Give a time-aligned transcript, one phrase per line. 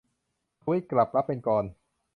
[0.61, 1.65] ทวิตกลับรับเป็นกลอน